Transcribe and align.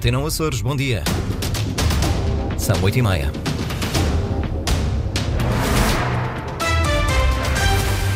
Antena 0.00 0.26
Açores, 0.26 0.62
bom 0.62 0.74
dia. 0.74 1.04
São 2.56 2.82
oito 2.82 2.98
e 2.98 3.02
meia. 3.02 3.30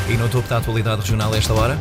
E 0.06 0.18
no 0.18 0.28
topo 0.28 0.46
da 0.46 0.58
atualidade 0.58 1.00
regional 1.00 1.34
esta 1.34 1.54
hora? 1.54 1.78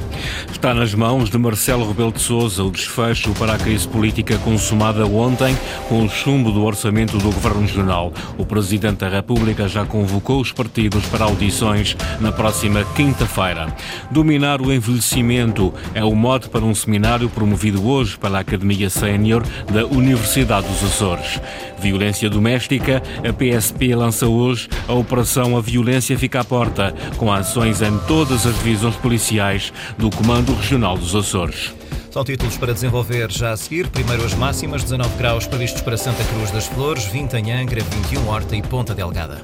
Está 0.49 0.73
nas 0.73 0.93
mãos 0.93 1.29
de 1.29 1.38
Marcelo 1.38 1.86
Rebelo 1.86 2.12
de 2.13 2.21
Sousa 2.21 2.63
o 2.63 2.71
desfecho 2.71 3.34
para 3.34 3.55
a 3.55 3.57
crise 3.57 3.86
política 3.86 4.38
consumada 4.38 5.05
ontem 5.05 5.57
com 5.89 6.05
o 6.05 6.09
chumbo 6.09 6.50
do 6.50 6.64
orçamento 6.64 7.18
do 7.18 7.25
Governo 7.25 7.61
Regional. 7.61 8.14
O 8.38 8.46
Presidente 8.46 9.00
da 9.00 9.09
República 9.09 9.68
já 9.68 9.86
convocou 9.86 10.39
os 10.39 10.54
partidos 10.54 11.05
para 11.07 11.25
audições 11.25 11.97
na 12.21 12.32
próxima 12.32 12.86
quinta-feira. 12.96 13.75
Dominar 14.09 14.61
o 14.61 14.71
envelhecimento 14.71 15.74
é 15.93 16.04
o 16.04 16.15
mote 16.15 16.47
para 16.47 16.64
um 16.64 16.74
seminário 16.74 17.29
promovido 17.29 17.86
hoje 17.86 18.18
pela 18.18 18.39
Academia 18.39 18.89
Sénior 18.89 19.43
da 19.69 19.86
Universidade 19.86 20.65
dos 20.68 20.82
Açores. 20.82 21.42
Violência 21.78 22.29
doméstica, 22.29 23.04
a 23.28 23.33
PSP 23.33 23.93
lança 23.93 24.25
hoje 24.25 24.69
a 24.87 24.93
Operação 24.93 25.57
A 25.57 25.61
Violência 25.61 26.18
Fica 26.18 26.39
à 26.39 26.43
Porta, 26.46 26.96
com 27.18 27.29
ações 27.29 27.82
em 27.82 27.97
todas 28.13 28.45
as 28.45 28.55
divisões 28.59 28.95
policiais 28.97 29.73
do 29.97 30.07
Comando 30.11 30.53
Regional 30.53 30.95
dos 30.95 31.15
Açores. 31.15 31.73
São 32.11 32.23
títulos 32.23 32.55
para 32.58 32.72
desenvolver 32.72 33.31
já 33.31 33.53
a 33.53 33.58
seguir. 33.58 33.88
Primeiro 33.88 34.23
as 34.23 34.36
máximas, 34.36 34.83
19 34.83 35.17
graus 35.17 35.47
previstos 35.47 35.81
para 35.81 35.97
Santa 35.97 36.23
Cruz 36.25 36.52
das 36.52 36.67
Flores, 36.67 37.05
20 37.05 37.33
em 37.33 37.52
Angra, 37.52 37.81
21 37.81 38.30
Horta 38.30 38.55
e 38.55 38.61
Ponta 38.61 38.94
Delgada. 38.94 39.44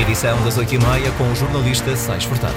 Edição 0.00 0.40
das 0.44 0.56
8h30 0.56 1.10
com 1.18 1.28
o 1.28 1.34
jornalista 1.34 1.96
Sais 1.96 2.22
Furtado. 2.22 2.54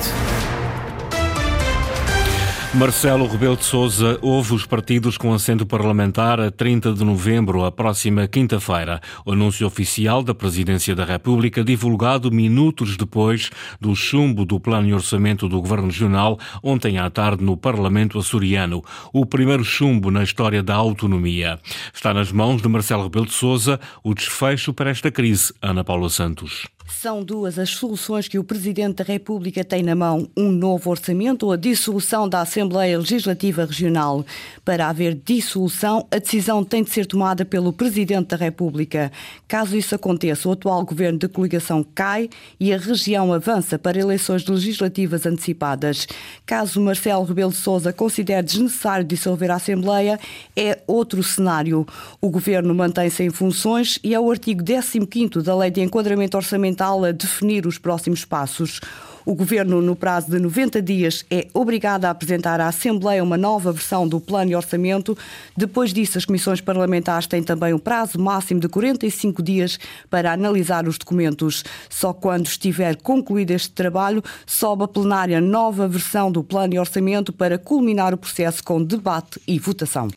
Marcelo 2.77 3.25
Rebelo 3.25 3.57
de 3.57 3.65
Sousa 3.65 4.19
ouve 4.21 4.53
os 4.53 4.63
partidos 4.63 5.17
com 5.17 5.33
assento 5.33 5.65
parlamentar 5.65 6.39
a 6.39 6.51
30 6.51 6.93
de 6.93 7.03
novembro, 7.03 7.65
a 7.65 7.71
próxima 7.71 8.27
quinta-feira. 8.27 9.01
O 9.25 9.31
anúncio 9.31 9.65
oficial 9.65 10.21
da 10.21 10.35
Presidência 10.35 10.95
da 10.95 11.03
República, 11.03 11.63
divulgado 11.63 12.31
minutos 12.31 12.95
depois 12.95 13.49
do 13.81 13.95
chumbo 13.95 14.45
do 14.45 14.59
Plano 14.59 14.87
e 14.87 14.93
Orçamento 14.93 15.49
do 15.49 15.59
Governo 15.59 15.87
Regional, 15.87 16.37
ontem 16.61 16.99
à 16.99 17.09
tarde 17.09 17.43
no 17.43 17.57
Parlamento 17.57 18.19
açoriano. 18.19 18.83
O 19.11 19.25
primeiro 19.25 19.63
chumbo 19.63 20.11
na 20.11 20.21
história 20.21 20.61
da 20.61 20.75
autonomia. 20.75 21.59
Está 21.91 22.13
nas 22.13 22.31
mãos 22.31 22.61
de 22.61 22.67
Marcelo 22.67 23.03
Rebelo 23.03 23.25
de 23.25 23.33
Sousa 23.33 23.79
o 24.03 24.13
desfecho 24.13 24.71
para 24.71 24.91
esta 24.91 25.09
crise. 25.09 25.51
Ana 25.63 25.83
Paula 25.83 26.09
Santos. 26.09 26.67
São 26.89 27.21
duas 27.21 27.59
as 27.59 27.71
soluções 27.71 28.29
que 28.29 28.39
o 28.39 28.43
Presidente 28.45 28.97
da 28.97 29.03
República 29.03 29.61
tem 29.63 29.83
na 29.83 29.93
mão: 29.93 30.27
um 30.37 30.49
novo 30.49 30.89
orçamento 30.89 31.45
ou 31.45 31.51
a 31.51 31.57
dissolução 31.57 32.29
da 32.29 32.41
Assembleia 32.41 32.97
Legislativa 32.97 33.65
Regional. 33.65 34.25
Para 34.63 34.87
haver 34.87 35.13
dissolução, 35.13 36.07
a 36.09 36.17
decisão 36.17 36.63
tem 36.63 36.83
de 36.83 36.89
ser 36.89 37.05
tomada 37.05 37.43
pelo 37.43 37.73
Presidente 37.73 38.29
da 38.29 38.37
República. 38.37 39.11
Caso 39.47 39.75
isso 39.75 39.95
aconteça, 39.95 40.47
o 40.47 40.53
atual 40.53 40.85
governo 40.85 41.19
de 41.19 41.27
coligação 41.27 41.85
cai 41.93 42.29
e 42.57 42.73
a 42.73 42.77
região 42.77 43.33
avança 43.33 43.77
para 43.77 43.99
eleições 43.99 44.45
legislativas 44.45 45.25
antecipadas. 45.25 46.07
Caso 46.45 46.79
Marcelo 46.79 47.25
Rebelo 47.25 47.51
de 47.51 47.57
Sousa 47.57 47.91
considere 47.91 48.43
desnecessário 48.43 49.05
dissolver 49.05 49.51
a 49.51 49.55
Assembleia, 49.55 50.17
é 50.55 50.79
outro 50.87 51.21
cenário. 51.21 51.85
O 52.21 52.29
governo 52.29 52.73
mantém-se 52.73 53.23
em 53.23 53.29
funções 53.29 53.99
e 54.01 54.13
é 54.13 54.19
o 54.19 54.31
artigo 54.31 54.63
15 54.63 55.43
da 55.43 55.55
Lei 55.55 55.69
de 55.69 55.81
Enquadramento 55.81 56.37
Orçamental 56.37 56.76
fundamental 56.77 57.03
a 57.03 57.11
definir 57.11 57.65
os 57.65 57.77
próximos 57.77 58.23
passos. 58.23 58.79
O 59.27 59.35
Governo, 59.35 59.81
no 59.81 59.93
prazo 59.93 60.31
de 60.31 60.39
90 60.39 60.81
dias, 60.81 61.25
é 61.29 61.47
obrigado 61.53 62.05
a 62.05 62.09
apresentar 62.11 62.61
à 62.61 62.67
Assembleia 62.69 63.21
uma 63.21 63.35
nova 63.35 63.73
versão 63.73 64.07
do 64.07 64.21
Plano 64.21 64.51
e 64.51 64.55
Orçamento. 64.55 65.17
Depois 65.53 65.91
disso, 65.91 66.17
as 66.17 66.23
comissões 66.23 66.61
parlamentares 66.61 67.27
têm 67.27 67.43
também 67.43 67.73
um 67.73 67.77
prazo 67.77 68.17
máximo 68.17 68.61
de 68.61 68.69
45 68.69 69.43
dias 69.43 69.77
para 70.09 70.31
analisar 70.31 70.87
os 70.87 70.97
documentos. 70.97 71.65
Só 71.89 72.13
quando 72.13 72.45
estiver 72.45 72.95
concluído 72.95 73.51
este 73.51 73.71
trabalho, 73.71 74.23
sobe 74.45 74.85
a 74.85 74.87
plenária 74.87 75.41
nova 75.41 75.89
versão 75.89 76.31
do 76.31 76.41
Plano 76.41 76.75
e 76.75 76.79
Orçamento 76.79 77.33
para 77.33 77.57
culminar 77.57 78.13
o 78.13 78.17
processo 78.17 78.63
com 78.63 78.81
debate 78.81 79.41
e 79.45 79.59
votação. 79.59 80.07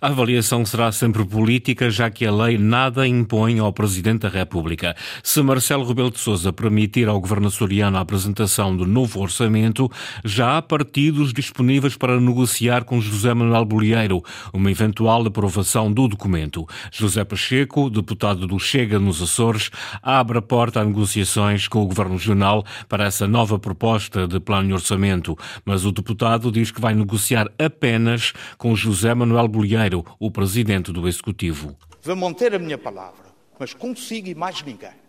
A 0.00 0.06
avaliação 0.06 0.64
será 0.64 0.92
sempre 0.92 1.24
política, 1.24 1.90
já 1.90 2.08
que 2.08 2.24
a 2.24 2.30
lei 2.30 2.56
nada 2.56 3.04
impõe 3.04 3.58
ao 3.58 3.72
Presidente 3.72 4.20
da 4.20 4.28
República. 4.28 4.94
Se 5.24 5.42
Marcelo 5.42 5.84
Rebelo 5.84 6.12
de 6.12 6.20
Sousa 6.20 6.52
permitir 6.52 7.08
ao 7.08 7.20
Governo 7.20 7.48
açoriano 7.48 7.96
a 7.96 8.00
apresentação 8.02 8.59
do 8.68 8.86
novo 8.86 9.20
orçamento, 9.20 9.90
já 10.22 10.58
há 10.58 10.62
partidos 10.62 11.32
disponíveis 11.32 11.96
para 11.96 12.20
negociar 12.20 12.84
com 12.84 13.00
José 13.00 13.32
Manuel 13.32 13.64
Bolieiro 13.64 14.22
uma 14.52 14.70
eventual 14.70 15.26
aprovação 15.26 15.90
do 15.90 16.06
documento. 16.06 16.66
José 16.92 17.24
Pacheco, 17.24 17.88
deputado 17.88 18.46
do 18.46 18.58
Chega 18.58 18.98
nos 18.98 19.22
Açores, 19.22 19.70
abre 20.02 20.38
a 20.38 20.42
porta 20.42 20.80
a 20.80 20.84
negociações 20.84 21.66
com 21.68 21.82
o 21.82 21.86
Governo 21.86 22.16
Regional 22.16 22.62
para 22.86 23.06
essa 23.06 23.26
nova 23.26 23.58
proposta 23.58 24.28
de 24.28 24.38
plano 24.38 24.68
de 24.68 24.74
orçamento, 24.74 25.36
mas 25.64 25.86
o 25.86 25.92
deputado 25.92 26.52
diz 26.52 26.70
que 26.70 26.80
vai 26.80 26.94
negociar 26.94 27.50
apenas 27.58 28.34
com 28.58 28.76
José 28.76 29.14
Manuel 29.14 29.48
Bolieiro, 29.48 30.04
o 30.18 30.30
presidente 30.30 30.92
do 30.92 31.08
Executivo. 31.08 31.74
Vou 32.02 32.16
manter 32.16 32.54
a 32.54 32.58
minha 32.58 32.76
palavra, 32.76 33.24
mas 33.58 33.72
consigo 33.72 34.28
e 34.28 34.34
mais 34.34 34.62
ninguém. 34.62 35.00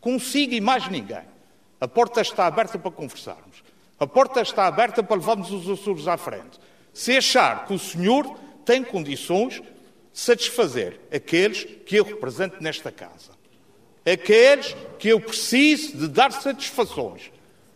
Consigo 0.00 0.54
e 0.54 0.60
mais 0.60 0.88
ninguém 0.88 1.31
a 1.82 1.88
porta 1.88 2.20
está 2.20 2.46
aberta 2.46 2.78
para 2.78 2.92
conversarmos. 2.92 3.64
A 3.98 4.06
porta 4.06 4.40
está 4.40 4.68
aberta 4.68 5.02
para 5.02 5.16
levarmos 5.16 5.50
os 5.50 5.68
Açores 5.68 6.06
à 6.06 6.16
frente. 6.16 6.60
Se 6.94 7.16
achar 7.16 7.66
que 7.66 7.74
o 7.74 7.78
senhor 7.78 8.38
tem 8.64 8.84
condições 8.84 9.54
de 9.54 9.64
satisfazer 10.12 11.00
aqueles 11.12 11.64
que 11.84 11.96
eu 11.96 12.04
represento 12.04 12.62
nesta 12.62 12.92
casa, 12.92 13.32
aqueles 14.06 14.76
que 14.96 15.08
eu 15.08 15.20
preciso 15.20 15.96
de 15.96 16.06
dar 16.06 16.30
satisfações, 16.30 17.32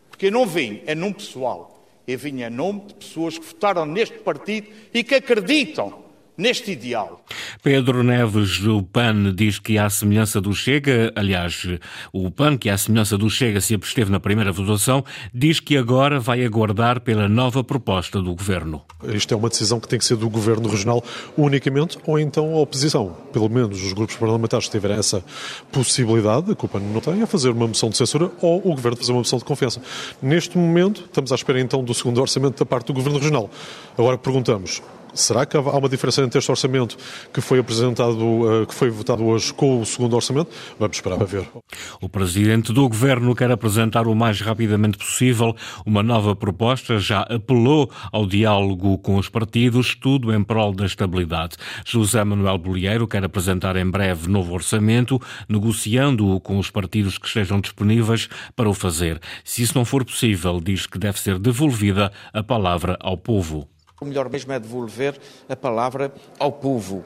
porque 0.09 0.27
eu 0.27 0.33
não 0.33 0.47
vim 0.47 0.85
em 0.87 0.95
nome 0.95 1.15
pessoal, 1.15 1.85
eu 2.07 2.17
vim 2.17 2.43
em 2.43 2.49
nome 2.51 2.83
de 2.83 2.95
pessoas 2.95 3.37
que 3.37 3.45
votaram 3.45 3.85
neste 3.85 4.19
partido 4.19 4.69
e 4.95 5.03
que 5.03 5.17
acreditam 5.17 6.05
neste 6.37 6.73
ideal. 6.73 7.25
Pedro 7.63 8.03
Neves, 8.03 8.59
do 8.59 8.83
PAN, 8.83 9.35
diz 9.35 9.59
que 9.59 9.79
à 9.79 9.89
semelhança 9.89 10.41
do 10.41 10.55
Chega, 10.55 11.13
aliás, 11.17 11.67
o 12.13 12.31
PAN, 12.31 12.57
que 12.57 12.69
à 12.69 12.77
semelhança 12.77 13.17
do 13.17 13.29
Chega 13.31 13.61
se 13.61 13.75
absteve 13.75 14.11
na 14.11 14.21
primeira 14.21 14.53
votação, 14.53 15.05
diz 15.33 15.61
que 15.61 15.77
agora 15.77 16.21
vai 16.21 16.45
aguardar 16.45 17.01
pela 17.01 17.29
nova 17.29 17.65
proposta 17.65 18.21
do 18.21 18.35
Governo. 18.35 18.83
Isto 19.05 19.35
é 19.35 19.37
uma 19.37 19.49
decisão 19.49 19.81
que 19.81 19.89
tem 19.89 19.99
que 19.99 20.05
ser 20.05 20.17
do 20.17 20.29
Governo 20.29 20.69
Regional 20.69 21.03
unicamente, 21.37 21.99
ou 22.07 22.19
então 22.19 22.55
a 22.55 22.59
oposição. 22.59 23.17
Pelo 23.33 23.49
menos 23.49 23.83
os 23.83 23.93
grupos 23.93 24.17
parlamentares 24.17 24.69
tiverem 24.69 24.99
essa 24.99 25.25
possibilidade, 25.73 26.55
que 26.55 26.65
o 26.65 26.69
PAN 26.69 26.81
não 26.81 27.01
tem, 27.01 27.23
a 27.23 27.27
fazer 27.27 27.51
uma 27.51 27.67
moção 27.67 27.89
de 27.89 27.97
censura 27.97 28.31
ou 28.41 28.59
o 28.59 28.75
Governo 28.75 28.97
fazer 28.97 29.13
uma 29.13 29.19
moção 29.19 29.39
de 29.39 29.45
confiança. 29.45 29.81
Neste 30.21 30.59
momento, 30.59 31.05
estamos 31.05 31.33
à 31.33 31.35
espera 31.35 31.61
então 31.61 31.83
do 31.83 31.95
segundo 31.95 32.21
orçamento 32.21 32.59
da 32.59 32.67
parte 32.67 32.87
do 32.87 32.95
Governo 32.95 33.19
Regional. 33.19 33.51
Agora 33.97 34.19
perguntamos, 34.19 34.83
Será 35.17 35.47
que 35.47 35.57
há 35.57 35.61
uma 35.61 35.89
diferença 35.89 36.23
entre 36.23 36.39
este 36.39 36.51
orçamento 36.51 36.97
que 37.33 37.41
foi 37.41 37.59
apresentado, 37.59 38.63
eh, 38.63 38.67
que 38.67 38.75
foi 38.75 38.91
votado 38.91 39.25
hoje 39.25 39.53
com 39.53 39.81
o 39.81 39.87
segundo 39.87 40.15
orçamento? 40.15 40.51
Vamos 40.79 40.97
esperar 40.97 41.17
para 41.17 41.27
ver. 41.27 41.49
O 42.01 42.09
presidente 42.09 42.73
do 42.73 42.87
governo 42.87 43.35
quer 43.35 43.51
apresentar 43.51 44.07
o 44.07 44.15
mais 44.15 44.41
rapidamente 44.41 44.99
possível 44.99 45.57
uma 45.87 46.03
nova 46.03 46.37
proposta, 46.37 46.99
já 46.99 47.23
apelou 47.23 47.91
ao 48.13 48.27
diálogo 48.27 48.99
com 48.99 49.17
os 49.17 49.29
partidos, 49.29 49.95
tudo 49.95 50.33
em 50.35 50.45
prol 50.45 50.75
da 50.75 50.85
estabilidade. 50.85 51.57
José 51.85 52.23
Manuel 52.23 52.59
Bolieiro 52.59 53.09
quer 53.09 53.25
apresentar 53.25 53.77
em 53.77 53.91
breve 53.91 54.29
novo 54.29 54.53
orçamento, 54.53 55.21
negociando-o 55.49 56.39
com 56.41 56.59
os 56.59 56.71
partidos 56.71 57.17
que 57.17 57.27
estejam 57.27 57.59
disponíveis 57.59 58.29
para 58.55 58.69
o 58.69 58.75
fazer. 58.75 59.19
Se 59.43 59.63
isso 59.63 59.77
não 59.77 59.85
for 59.85 60.05
possível, 60.05 60.61
diz 60.61 60.87
que 60.87 60.99
deve 60.99 61.19
ser 61.19 61.39
devolvida 61.39 62.13
a 62.35 62.43
palavra 62.43 62.99
ao 63.01 63.17
povo. 63.17 63.67
O 63.99 64.05
melhor 64.05 64.29
mesmo 64.29 64.53
é 64.53 64.59
devolver 64.59 65.19
a 65.49 65.57
palavra 65.57 66.13
ao 66.39 66.53
povo, 66.53 67.03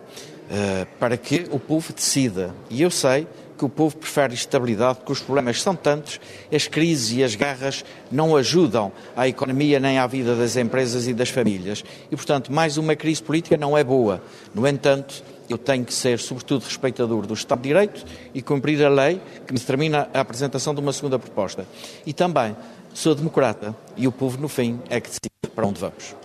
eh, 0.50 0.86
para 0.98 1.16
que 1.16 1.46
o 1.52 1.58
povo 1.60 1.92
decida. 1.92 2.52
E 2.68 2.82
eu 2.82 2.90
sei 2.90 3.28
que 3.56 3.64
o 3.64 3.68
povo 3.68 3.96
prefere 3.96 4.34
estabilidade, 4.34 4.98
porque 4.98 5.12
os 5.12 5.20
problemas 5.20 5.62
são 5.62 5.76
tantos, 5.76 6.18
as 6.52 6.66
crises 6.66 7.12
e 7.16 7.22
as 7.22 7.36
guerras 7.36 7.84
não 8.10 8.34
ajudam 8.34 8.90
à 9.14 9.28
economia 9.28 9.78
nem 9.78 9.98
à 9.98 10.06
vida 10.08 10.34
das 10.34 10.56
empresas 10.56 11.06
e 11.06 11.14
das 11.14 11.28
famílias. 11.28 11.84
E, 12.10 12.16
portanto, 12.16 12.50
mais 12.50 12.76
uma 12.76 12.96
crise 12.96 13.22
política 13.22 13.56
não 13.56 13.78
é 13.78 13.84
boa. 13.84 14.20
No 14.52 14.66
entanto, 14.66 15.22
eu 15.48 15.58
tenho 15.58 15.84
que 15.84 15.94
ser, 15.94 16.18
sobretudo, 16.18 16.64
respeitador 16.64 17.24
do 17.24 17.34
Estado 17.34 17.60
de 17.60 17.68
Direito 17.68 18.04
e 18.34 18.42
cumprir 18.42 18.84
a 18.84 18.88
lei 18.88 19.20
que 19.46 19.52
me 19.52 19.58
determina 19.60 20.08
a 20.12 20.20
apresentação 20.20 20.74
de 20.74 20.80
uma 20.80 20.92
segunda 20.92 21.18
proposta. 21.20 21.66
E 22.04 22.12
também 22.12 22.56
sou 22.92 23.14
democrata 23.14 23.76
e 23.96 24.08
o 24.08 24.12
povo, 24.12 24.38
no 24.40 24.48
fim, 24.48 24.80
é 24.88 25.00
que 25.00 25.08
decide 25.08 25.54
para 25.54 25.66
onde 25.66 25.78
vamos. 25.78 26.19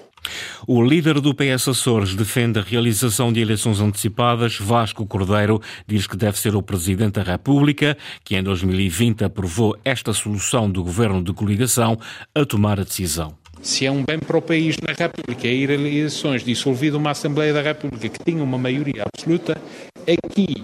O 0.68 0.82
líder 0.84 1.20
do 1.22 1.34
PS 1.34 1.68
Açores 1.68 2.16
defende 2.16 2.60
a 2.60 2.62
realização 2.62 3.32
de 3.32 3.40
eleições 3.40 3.80
antecipadas. 3.80 4.58
Vasco 4.60 5.06
Cordeiro 5.06 5.62
diz 5.88 6.08
que 6.08 6.18
deve 6.18 6.40
ser 6.40 6.56
o 6.56 6.62
Presidente 6.62 7.14
da 7.14 7.24
República, 7.24 7.98
que 8.24 8.36
em 8.36 8.44
2020 8.44 9.24
aprovou 9.24 9.78
esta 9.84 10.14
solução 10.14 10.70
do 10.70 10.84
governo 10.84 11.24
de 11.24 11.34
coligação, 11.34 11.98
a 12.34 12.46
tomar 12.46 12.80
a 12.80 12.84
decisão. 12.84 13.36
Se 13.62 13.86
é 13.86 13.92
um 13.92 14.04
bem 14.04 14.20
para 14.20 14.38
o 14.38 14.42
país 14.42 14.78
na 14.78 14.94
República 14.94 15.48
ir 15.48 15.72
a 15.72 15.74
eleições 15.74 16.44
dissolvida 16.44 16.98
uma 16.98 17.12
Assembleia 17.12 17.54
da 17.54 17.62
República 17.62 18.10
que 18.10 18.24
tinha 18.24 18.44
uma 18.44 18.58
maioria 18.58 19.04
absoluta, 19.04 19.60
aqui 20.08 20.64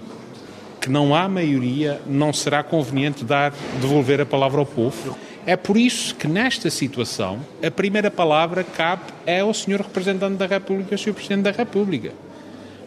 que 0.80 0.90
não 0.90 1.14
há 1.14 1.28
maioria, 1.28 2.00
não 2.06 2.32
será 2.32 2.62
conveniente 2.62 3.24
dar, 3.24 3.52
devolver 3.80 4.20
a 4.20 4.26
palavra 4.26 4.58
ao 4.58 4.66
povo. 4.66 5.16
É 5.44 5.56
por 5.56 5.76
isso 5.76 6.14
que, 6.14 6.28
nesta 6.28 6.70
situação, 6.70 7.40
a 7.62 7.70
primeira 7.70 8.10
palavra 8.10 8.62
cabe 8.62 9.02
é 9.26 9.40
ao 9.40 9.52
Sr. 9.52 9.82
Representante 9.82 10.36
da 10.36 10.46
República, 10.46 10.94
ao 10.94 10.98
Sr. 10.98 11.12
Presidente 11.12 11.42
da 11.42 11.50
República. 11.50 12.12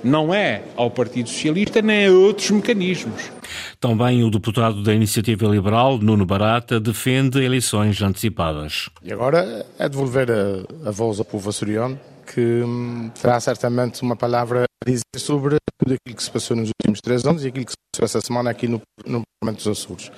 Não 0.04 0.34
é 0.34 0.62
ao 0.76 0.92
Partido 0.92 1.28
Socialista 1.30 1.82
nem 1.82 2.06
a 2.06 2.12
outros 2.12 2.52
mecanismos. 2.52 3.32
Também 3.80 4.24
o 4.24 4.30
deputado 4.30 4.84
da 4.84 4.94
Iniciativa 4.94 5.48
Liberal, 5.48 5.98
Nuno 5.98 6.26
Barata, 6.26 6.80
defende 6.80 7.44
eleições 7.44 8.02
antecipadas. 8.02 8.90
E 9.04 9.12
agora 9.12 9.66
é 9.80 9.90
devolver 9.90 10.30
a, 10.32 10.90
a 10.90 10.92
voz 10.92 11.20
ao 11.20 11.26
povo 11.26 11.50
açoriano, 11.50 12.00
que 12.32 12.40
hum, 12.40 13.10
terá 13.20 13.40
certamente 13.40 14.02
uma 14.04 14.16
palavra 14.16 14.64
a 14.64 14.86
dizer 14.90 15.04
sobre 15.18 15.58
tudo 15.86 15.96
aquilo 16.02 16.18
que 16.18 16.24
se 16.24 16.32
passou 16.32 16.58
nos 16.58 16.70
últimos 16.82 17.00
três 17.00 17.24
anos 17.26 17.46
e 17.46 17.48
aquilo 17.48 17.66
que 17.66 17.72
se 17.72 17.78
passou 17.94 18.06
essa 18.06 18.22
semana 18.22 18.50
aqui 18.50 18.68
no, 18.68 18.82
no 19.06 19.22
Parlamento 19.40 19.64
dos 19.64 19.80
Açores. 19.80 20.12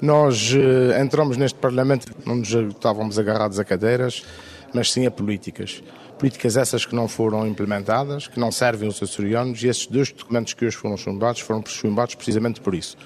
Nós 0.00 0.52
uh, 0.52 1.00
entramos 1.00 1.36
neste 1.36 1.58
Parlamento, 1.58 2.12
não 2.26 2.36
nos 2.36 2.50
estávamos 2.50 3.18
agarrados 3.18 3.60
a 3.60 3.64
cadeiras, 3.64 4.24
mas 4.74 4.90
sim 4.90 5.06
a 5.06 5.10
políticas. 5.10 5.80
Políticas 6.18 6.56
essas 6.56 6.84
que 6.84 6.94
não 6.94 7.08
foram 7.08 7.46
implementadas, 7.46 8.28
que 8.28 8.38
não 8.38 8.50
servem 8.52 8.86
aos 8.86 9.02
açorianos 9.02 9.62
e 9.62 9.68
esses 9.68 9.86
dois 9.86 10.12
documentos 10.12 10.54
que 10.54 10.64
hoje 10.64 10.76
foram 10.76 10.96
chumbados 10.96 11.40
foram 11.40 11.62
chumbados 11.66 12.14
precisamente 12.14 12.60
por 12.60 12.74
isso. 12.74 12.96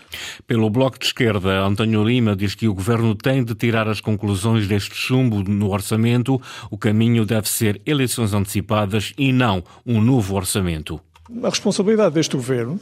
Pelo 0.46 0.68
Bloco 0.70 0.98
de 0.98 1.06
Esquerda, 1.06 1.60
António 1.60 2.02
Lima 2.04 2.34
diz 2.34 2.54
que 2.54 2.68
o 2.68 2.74
Governo 2.74 3.14
tem 3.14 3.44
de 3.44 3.54
tirar 3.54 3.88
as 3.88 4.00
conclusões 4.00 4.66
deste 4.66 4.94
chumbo 4.94 5.42
no 5.42 5.70
orçamento. 5.70 6.40
O 6.70 6.76
caminho 6.76 7.24
deve 7.24 7.48
ser 7.48 7.80
eleições 7.86 8.34
antecipadas 8.34 9.12
e 9.18 9.32
não 9.32 9.62
um 9.84 10.00
novo 10.00 10.34
orçamento. 10.34 11.00
A 11.42 11.48
responsabilidade 11.48 12.14
deste 12.14 12.36
Governo 12.36 12.78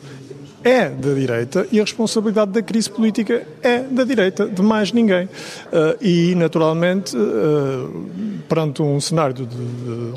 é 0.63 0.89
da 0.89 1.13
direita 1.13 1.67
e 1.71 1.79
a 1.79 1.83
responsabilidade 1.83 2.53
da 2.53 2.63
crise 2.63 2.91
política 2.91 3.47
é 3.63 3.81
da 3.81 4.05
direita, 4.05 4.47
de 4.47 4.63
mais 4.63 4.93
ninguém. 4.93 5.27
Uh, 5.27 5.97
e, 6.01 6.35
naturalmente, 6.35 7.17
uh, 7.17 8.07
perante 8.49 8.83
um 8.83 9.01
cenário 9.01 9.35
de, 9.35 9.47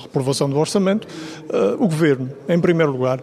reprovação 0.01 0.49
do 0.49 0.57
orçamento, 0.57 1.07
uh, 1.49 1.75
o 1.83 1.87
Governo, 1.87 2.29
em 2.47 2.59
primeiro 2.59 2.91
lugar, 2.91 3.21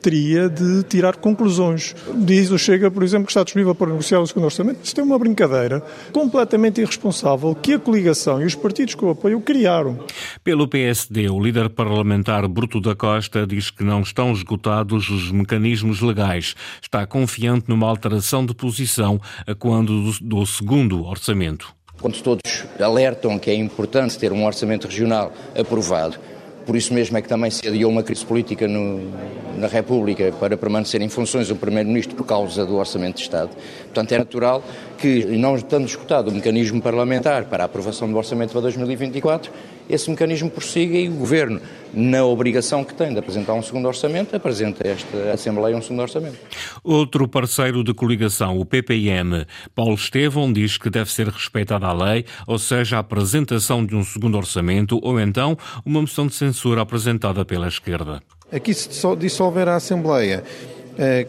teria 0.00 0.48
de 0.48 0.82
tirar 0.84 1.16
conclusões. 1.16 1.94
Diz 2.14 2.50
o 2.50 2.58
Chega, 2.58 2.90
por 2.90 3.02
exemplo, 3.02 3.26
que 3.26 3.32
está 3.32 3.42
disponível 3.42 3.74
para 3.74 3.88
negociar 3.88 4.20
o 4.20 4.26
segundo 4.26 4.44
orçamento. 4.44 4.80
Isto 4.82 5.00
é 5.00 5.04
uma 5.04 5.18
brincadeira 5.18 5.82
completamente 6.12 6.80
irresponsável 6.80 7.54
que 7.54 7.74
a 7.74 7.78
coligação 7.78 8.40
e 8.40 8.44
os 8.44 8.54
partidos 8.54 8.94
que 8.94 9.04
o 9.04 9.10
apoiam 9.10 9.40
criaram. 9.40 9.98
Pelo 10.42 10.66
PSD, 10.66 11.28
o 11.28 11.40
líder 11.40 11.70
parlamentar 11.70 12.46
Bruto 12.48 12.80
da 12.80 12.94
Costa 12.94 13.46
diz 13.46 13.70
que 13.70 13.84
não 13.84 14.00
estão 14.00 14.32
esgotados 14.32 15.08
os 15.08 15.30
mecanismos 15.30 16.00
legais. 16.00 16.54
Está 16.82 17.06
confiante 17.06 17.68
numa 17.68 17.88
alteração 17.88 18.44
de 18.44 18.54
posição 18.54 19.20
a 19.46 19.54
quando 19.54 20.12
do 20.20 20.46
segundo 20.46 21.04
orçamento. 21.04 21.74
Quando 22.00 22.20
todos 22.22 22.64
alertam 22.80 23.38
que 23.38 23.50
é 23.50 23.54
importante 23.54 24.18
ter 24.18 24.32
um 24.32 24.46
orçamento 24.46 24.86
regional 24.86 25.32
aprovado, 25.54 26.18
por 26.66 26.76
isso 26.76 26.92
mesmo 26.94 27.16
é 27.16 27.22
que 27.22 27.28
também 27.28 27.50
se 27.50 27.66
adiou 27.66 27.90
uma 27.90 28.02
crise 28.02 28.24
política 28.24 28.68
no, 28.68 29.00
na 29.56 29.66
República 29.66 30.32
para 30.38 30.56
permanecer 30.56 31.00
em 31.02 31.08
funções 31.08 31.50
o 31.50 31.56
Primeiro-Ministro 31.56 32.16
por 32.16 32.24
causa 32.24 32.64
do 32.64 32.76
Orçamento 32.76 33.16
de 33.16 33.22
Estado. 33.22 33.50
Portanto, 33.84 34.12
é 34.12 34.18
natural 34.18 34.62
que, 34.98 35.24
não 35.24 35.56
estando 35.56 35.86
escutado 35.86 36.28
o 36.28 36.32
mecanismo 36.32 36.80
parlamentar 36.80 37.44
para 37.46 37.64
a 37.64 37.66
aprovação 37.66 38.10
do 38.10 38.16
Orçamento 38.16 38.52
para 38.52 38.60
2024, 38.62 39.50
esse 39.90 40.08
mecanismo 40.08 40.50
prossiga 40.50 40.96
e 40.96 41.08
o 41.08 41.12
Governo, 41.12 41.60
na 41.92 42.24
obrigação 42.24 42.84
que 42.84 42.94
tem 42.94 43.12
de 43.12 43.18
apresentar 43.18 43.54
um 43.54 43.62
segundo 43.62 43.88
orçamento, 43.88 44.34
apresenta 44.34 44.86
a 44.86 44.90
esta 44.90 45.32
Assembleia 45.32 45.76
um 45.76 45.82
segundo 45.82 46.02
orçamento. 46.02 46.38
Outro 46.84 47.26
parceiro 47.26 47.82
de 47.82 47.92
coligação, 47.92 48.58
o 48.58 48.64
PPM, 48.64 49.44
Paulo 49.74 49.94
Estevão, 49.94 50.52
diz 50.52 50.78
que 50.78 50.88
deve 50.88 51.10
ser 51.10 51.28
respeitada 51.28 51.86
a 51.86 51.92
lei, 51.92 52.24
ou 52.46 52.58
seja, 52.58 52.96
a 52.96 53.00
apresentação 53.00 53.84
de 53.84 53.96
um 53.96 54.04
segundo 54.04 54.36
orçamento 54.36 54.98
ou 55.02 55.20
então 55.20 55.56
uma 55.84 56.00
moção 56.00 56.26
de 56.26 56.34
censura 56.34 56.82
apresentada 56.82 57.44
pela 57.44 57.68
esquerda. 57.68 58.22
Aqui 58.52 58.74
se 58.74 58.88
dissolver 59.16 59.68
a 59.68 59.76
Assembleia 59.76 60.42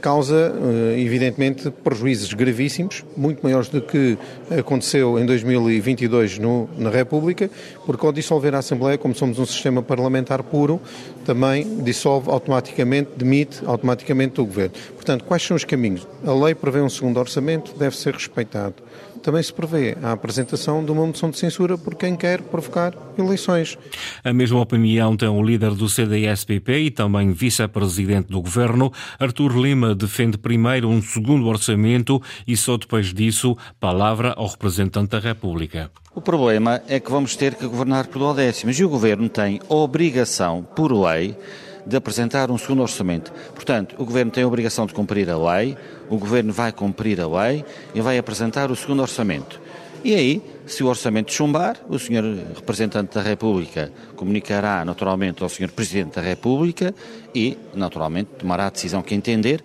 causa, 0.01 0.53
eh, 0.95 0.99
evidentemente, 0.99 1.69
prejuízos 1.69 2.33
gravíssimos, 2.33 3.03
muito 3.15 3.41
maiores 3.41 3.69
do 3.69 3.81
que 3.81 4.17
aconteceu 4.57 5.17
em 5.19 5.25
2022 5.25 6.39
no, 6.39 6.69
na 6.77 6.89
República, 6.89 7.49
porque 7.85 8.05
ao 8.05 8.11
dissolver 8.11 8.53
a 8.55 8.59
Assembleia, 8.59 8.97
como 8.97 9.15
somos 9.15 9.39
um 9.39 9.45
sistema 9.45 9.81
parlamentar 9.81 10.43
puro, 10.43 10.81
também 11.25 11.77
dissolve 11.83 12.29
automaticamente, 12.29 13.11
demite 13.15 13.61
automaticamente 13.65 14.41
o 14.41 14.45
Governo. 14.45 14.73
Portanto, 14.95 15.23
quais 15.23 15.43
são 15.43 15.55
os 15.55 15.63
caminhos? 15.63 16.07
A 16.25 16.33
lei 16.33 16.53
prevê 16.53 16.81
um 16.81 16.89
segundo 16.89 17.19
orçamento, 17.19 17.73
deve 17.77 17.95
ser 17.95 18.13
respeitado 18.13 18.75
também 19.21 19.41
se 19.41 19.53
prevê 19.53 19.97
a 20.01 20.11
apresentação 20.11 20.83
de 20.83 20.91
uma 20.91 21.05
moção 21.05 21.29
de 21.29 21.37
censura 21.37 21.77
por 21.77 21.95
quem 21.95 22.15
quer 22.15 22.41
provocar 22.41 22.93
eleições. 23.17 23.77
A 24.23 24.33
mesma 24.33 24.59
opinião 24.59 25.15
tem 25.15 25.29
o 25.29 25.41
líder 25.41 25.71
do 25.71 25.87
CDS-PP 25.87 26.79
e 26.79 26.91
também 26.91 27.31
vice-presidente 27.31 28.29
do 28.29 28.41
governo. 28.41 28.91
Artur 29.19 29.57
Lima 29.57 29.95
defende 29.95 30.37
primeiro 30.37 30.89
um 30.89 31.01
segundo 31.01 31.47
orçamento 31.47 32.21
e 32.47 32.57
só 32.57 32.77
depois 32.77 33.13
disso 33.13 33.57
palavra 33.79 34.33
ao 34.35 34.47
representante 34.47 35.11
da 35.11 35.19
República. 35.19 35.91
O 36.13 36.19
problema 36.19 36.81
é 36.87 36.99
que 36.99 37.09
vamos 37.09 37.35
ter 37.35 37.55
que 37.55 37.65
governar 37.65 38.07
por 38.07 38.19
duodécimos 38.19 38.77
e 38.77 38.83
o 38.83 38.89
governo 38.89 39.29
tem 39.29 39.61
obrigação, 39.69 40.61
por 40.75 40.91
lei, 40.91 41.37
de 41.85 41.95
apresentar 41.95 42.51
um 42.51 42.57
segundo 42.57 42.81
orçamento. 42.81 43.31
Portanto, 43.53 43.95
o 43.97 44.05
Governo 44.05 44.31
tem 44.31 44.43
a 44.43 44.47
obrigação 44.47 44.85
de 44.85 44.93
cumprir 44.93 45.29
a 45.29 45.37
lei, 45.37 45.77
o 46.09 46.17
Governo 46.17 46.53
vai 46.53 46.71
cumprir 46.71 47.19
a 47.21 47.27
lei 47.27 47.65
e 47.93 48.01
vai 48.01 48.17
apresentar 48.17 48.71
o 48.71 48.75
segundo 48.75 49.01
orçamento. 49.01 49.59
E 50.03 50.15
aí, 50.15 50.41
se 50.65 50.83
o 50.83 50.87
orçamento 50.87 51.31
chumbar, 51.31 51.77
o 51.87 51.99
Sr. 51.99 52.23
Representante 52.55 53.13
da 53.13 53.21
República 53.21 53.91
comunicará 54.15 54.83
naturalmente 54.83 55.43
ao 55.43 55.49
Sr. 55.49 55.69
Presidente 55.69 56.15
da 56.15 56.21
República 56.21 56.95
e, 57.35 57.55
naturalmente, 57.75 58.31
tomará 58.39 58.65
a 58.65 58.69
decisão 58.71 59.03
que 59.03 59.13
entender. 59.13 59.63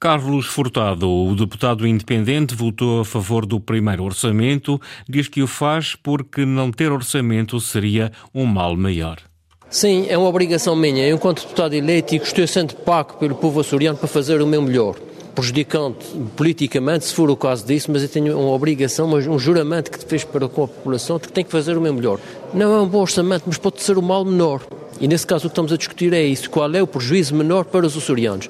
Carlos 0.00 0.46
Furtado, 0.46 1.10
o 1.10 1.34
deputado 1.36 1.86
independente, 1.86 2.54
votou 2.54 3.00
a 3.00 3.04
favor 3.04 3.44
do 3.44 3.60
primeiro 3.60 4.04
orçamento, 4.04 4.80
diz 5.06 5.28
que 5.28 5.42
o 5.42 5.46
faz 5.46 5.94
porque 5.94 6.46
não 6.46 6.72
ter 6.72 6.90
orçamento 6.90 7.60
seria 7.60 8.10
um 8.34 8.46
mal 8.46 8.74
maior. 8.78 9.18
Sim, 9.68 10.06
é 10.08 10.16
uma 10.16 10.28
obrigação 10.28 10.76
minha, 10.76 11.06
eu, 11.06 11.16
enquanto 11.16 11.42
deputado 11.42 11.74
eleito 11.74 12.14
e 12.14 12.18
estou 12.18 12.46
sendo 12.46 12.74
pago 12.74 13.14
pelo 13.14 13.34
povo 13.34 13.60
açoriano 13.60 13.98
para 13.98 14.06
fazer 14.06 14.40
o 14.40 14.46
meu 14.46 14.62
melhor. 14.62 14.94
Prejudicando 15.34 15.96
politicamente, 16.36 17.04
se 17.04 17.12
for 17.12 17.28
o 17.28 17.36
caso 17.36 17.66
disso, 17.66 17.90
mas 17.92 18.02
eu 18.02 18.08
tenho 18.08 18.38
uma 18.38 18.52
obrigação, 18.52 19.12
um 19.12 19.38
juramento 19.38 19.90
que 19.90 19.98
te 19.98 20.06
fez 20.06 20.24
para 20.24 20.48
com 20.48 20.64
a 20.64 20.68
população 20.68 21.18
de 21.18 21.26
que 21.26 21.32
tenho 21.32 21.44
que 21.44 21.52
fazer 21.52 21.76
o 21.76 21.80
meu 21.80 21.92
melhor. 21.92 22.18
Não 22.54 22.72
é 22.72 22.80
um 22.80 22.86
bom 22.86 23.00
orçamento, 23.00 23.42
mas 23.46 23.58
pode 23.58 23.82
ser 23.82 23.98
o 23.98 24.02
mal 24.02 24.24
menor. 24.24 24.62
E 24.98 25.06
nesse 25.06 25.26
caso 25.26 25.46
o 25.46 25.50
que 25.50 25.52
estamos 25.52 25.72
a 25.72 25.76
discutir 25.76 26.14
é 26.14 26.22
isso, 26.22 26.48
qual 26.48 26.72
é 26.72 26.80
o 26.80 26.86
prejuízo 26.86 27.34
menor 27.34 27.66
para 27.66 27.84
os 27.84 27.96
açorianos. 27.96 28.48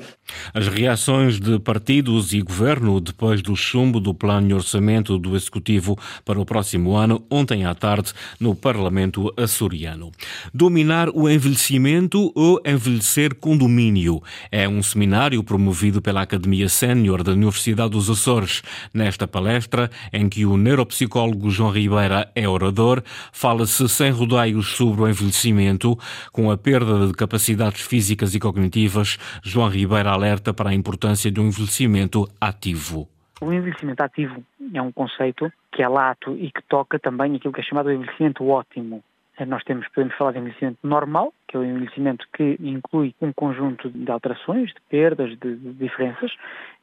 As 0.52 0.68
reações 0.68 1.38
de 1.38 1.59
partidos 1.59 2.33
e 2.33 2.40
governo 2.40 3.00
depois 3.00 3.42
do 3.42 3.54
chumbo 3.54 4.00
do 4.00 4.14
plano 4.14 4.49
de 4.49 4.54
orçamento 4.54 5.18
do 5.18 5.37
Executivo 5.37 5.99
para 6.25 6.40
o 6.40 6.47
próximo 6.47 6.97
ano, 6.97 7.25
ontem 7.30 7.64
à 7.64 7.75
tarde, 7.75 8.12
no 8.40 8.54
Parlamento 8.54 9.33
açoriano. 9.37 10.11
Dominar 10.52 11.09
o 11.11 11.28
envelhecimento 11.28 12.33
ou 12.35 12.61
envelhecer 12.64 13.35
com 13.35 13.56
domínio 13.56 14.23
é 14.50 14.68
um 14.68 14.83
seminário 14.83 15.42
promovido 15.42 16.00
pela 16.02 16.23
Academia 16.23 16.68
Sénior 16.68 17.23
da 17.23 17.33
Universidade 17.33 17.90
dos 17.90 18.11
Açores. 18.11 18.62
Nesta 18.92 19.28
palestra, 19.28 19.90
em 20.12 20.28
que 20.28 20.45
o 20.45 20.56
neuropsicólogo 20.56 21.50
João 21.50 21.71
Ribeira 21.71 22.30
é 22.35 22.49
orador, 22.49 23.02
fala-se 23.33 23.88
sem 23.88 24.11
rodeios 24.11 24.76
sobre 24.76 25.02
o 25.02 25.09
envelhecimento, 25.09 25.99
com 26.33 26.50
a 26.50 26.56
perda 26.56 27.06
de 27.06 27.12
capacidades 27.12 27.83
físicas 27.83 28.35
e 28.35 28.40
cognitivas. 28.40 29.18
João 29.42 29.68
Ribeira 29.68 30.16
alerta 30.17 30.53
para 30.53 30.71
a 30.71 30.75
importância 30.75 31.31
de 31.31 31.41
um 31.41 31.47
envelhecimento 31.47 32.29
ativo. 32.41 33.09
O 33.41 33.53
envelhecimento 33.53 34.03
ativo 34.03 34.43
é 34.73 34.81
um 34.81 34.91
conceito 34.91 35.53
que 35.71 35.83
é 35.83 35.89
lato 35.89 36.35
e 36.37 36.51
que 36.51 36.63
toca 36.63 36.99
também 36.99 37.37
aquilo 37.37 37.53
que 37.53 37.61
é 37.61 37.65
chamado 37.65 37.93
envelhecimento 37.93 38.47
ótimo. 38.49 39.05
Nós 39.45 39.62
temos, 39.64 39.87
podemos 39.88 40.14
falar 40.16 40.33
de 40.33 40.38
envelhecimento 40.38 40.78
normal, 40.83 41.33
que 41.47 41.57
é 41.57 41.61
o 41.61 41.64
envelhecimento 41.64 42.26
que 42.33 42.57
inclui 42.61 43.14
um 43.21 43.33
conjunto 43.33 43.90
de 43.90 44.11
alterações, 44.11 44.71
de 44.71 44.81
perdas, 44.88 45.31
de, 45.38 45.57
de 45.57 45.73
diferenças. 45.75 46.33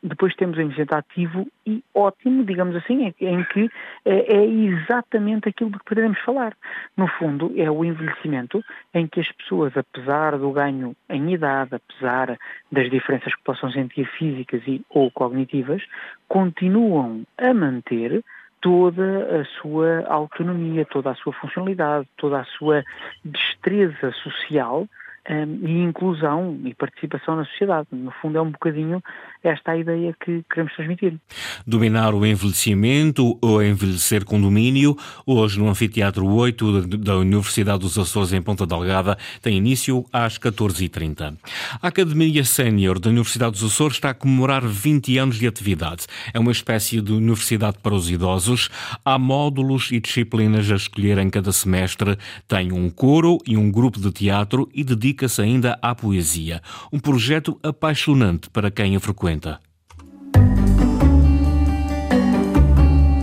Depois 0.04 0.36
temos 0.36 0.58
o 0.58 0.62
envelhecimento 0.62 0.96
ativo 0.96 1.48
e 1.66 1.84
ótimo, 1.96 2.44
digamos 2.44 2.76
assim, 2.76 3.14
em 3.20 3.44
que 3.46 3.70
é, 4.06 4.36
é 4.36 4.46
exatamente 4.46 5.50
aquilo 5.50 5.72
de 5.72 5.80
que 5.80 5.86
poderemos 5.86 6.20
falar. 6.20 6.56
No 6.96 7.08
fundo, 7.08 7.52
é 7.58 7.72
o 7.72 7.84
envelhecimento 7.84 8.64
em 8.94 9.08
que 9.08 9.20
as 9.20 9.32
pessoas, 9.32 9.76
apesar 9.76 10.38
do 10.38 10.52
ganho 10.52 10.96
em 11.10 11.34
idade, 11.34 11.76
apesar 11.76 12.38
das 12.72 12.90
diferenças 12.90 13.34
que 13.34 13.44
possam 13.44 13.72
sentir 13.72 14.06
físicas 14.18 14.62
e 14.68 14.86
ou 14.90 15.10
cognitivas, 15.10 15.84
continuam 16.28 17.24
a 17.38 17.54
manter 17.54 18.24
toda 18.64 19.42
a 19.42 19.46
sua 19.60 20.06
autonomia, 20.08 20.86
toda 20.86 21.12
a 21.12 21.16
sua 21.16 21.34
funcionalidade, 21.34 22.08
toda 22.16 22.40
a 22.40 22.46
sua 22.46 22.82
destreza 23.24 24.14
social 24.24 24.88
um, 25.30 25.68
e 25.68 25.84
inclusão 25.84 26.60
e 26.66 26.74
participação 26.74 27.36
na 27.36 27.46
sociedade. 27.46 27.88
No 27.92 28.12
fundo, 28.22 28.38
é 28.38 28.42
um 28.42 28.52
bocadinho 28.52 29.02
esta 29.44 29.72
a 29.72 29.78
ideia 29.78 30.16
que 30.24 30.44
queremos 30.50 30.74
transmitir. 30.74 31.20
Dominar 31.66 32.14
o 32.14 32.26
envelhecimento 32.26 33.38
ou 33.42 33.62
envelhecer 33.62 34.24
com 34.26 34.40
domínio, 34.40 34.98
hoje 35.26 35.60
no 35.60 35.70
Anfiteatro 35.70 36.26
8 36.26 36.88
da 36.98 37.18
Universidade 37.18 37.80
dos 37.80 37.98
Açores, 37.98 38.34
em 38.34 38.42
Ponta 38.42 38.66
Delgada, 38.66 39.18
tem 39.42 39.58
início 39.58 40.06
às 40.12 40.38
14h30. 40.38 41.38
A 41.82 41.88
Academia 41.88 42.44
Sénior 42.44 43.00
da 43.00 43.10
Universidade 43.10 43.52
dos 43.52 43.64
Açores 43.64 43.98
está 43.98 44.12
a 44.12 44.14
comemorar 44.14 44.66
20 44.66 45.18
anos 45.18 45.38
de 45.38 45.48
atividade. 45.48 46.06
É 46.34 46.40
uma 46.40 46.52
espécie 46.52 47.02
de 47.02 47.12
universidade 47.12 47.78
para 47.82 47.94
os 47.94 48.10
idosos. 48.10 48.70
Há 49.04 49.18
módulos 49.18 49.92
e 49.92 50.00
disciplinas 50.00 50.72
a 50.72 50.76
escolher 50.76 51.18
em 51.18 51.30
cada 51.30 51.52
semestre. 51.52 52.18
Tem 52.48 52.72
um 52.72 52.90
coro 52.90 53.38
e 53.46 53.58
um 53.58 53.72
grupo 53.72 54.00
de 54.00 54.12
teatro 54.12 54.70
e 54.74 54.84
dedica-se 55.14 55.42
ainda 55.42 55.78
à 55.82 55.94
poesia. 55.94 56.62
Um 56.92 57.00
projeto 57.00 57.60
apaixonante 57.62 58.50
para 58.50 58.72
quem 58.72 58.96
a 58.96 59.00
frequenta. 59.00 59.60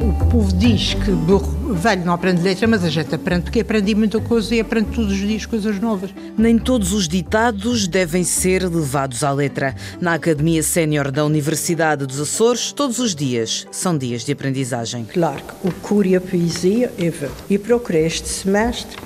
O 0.00 0.30
povo 0.30 0.52
diz 0.56 0.94
que 0.94 1.11
burro 1.11 1.75
velho 1.75 2.04
não 2.04 2.12
aprende 2.12 2.42
letra, 2.42 2.68
mas 2.68 2.85
a 2.85 2.88
gente 2.88 3.12
aprende 3.12 3.44
porque 3.44 3.61
aprendi 3.61 3.94
muita 3.97 4.20
coisa 4.20 4.54
e 4.54 4.61
aprende 4.61 4.90
todos 4.90 5.11
os 5.11 5.18
dias 5.18 5.44
coisas 5.44 5.80
novas. 5.80 6.14
Nem 6.38 6.56
todos 6.56 6.92
os 6.92 7.09
ditados 7.09 7.88
devem 7.88 8.23
ser 8.23 8.62
levados 8.68 9.25
à 9.25 9.32
letra. 9.32 9.75
Na 10.00 10.14
Academia 10.14 10.62
Sénior 10.62 11.11
da 11.11 11.25
Universidade 11.25 12.06
dos 12.06 12.20
Açores, 12.20 12.70
todos 12.70 13.00
os 13.00 13.14
dias 13.14 13.66
são 13.73 13.99
dias 13.99 14.25
de 14.25 14.30
aprendizagem. 14.30 15.04
Claro, 15.04 15.42
o 15.64 15.73
cura 15.73 16.06
e 16.06 16.16
a 16.16 16.20
poesia 16.20 16.92
é. 16.97 17.11
E 17.49 17.59
procurei 17.59 18.06
este 18.06 18.28
semestre 18.28 18.97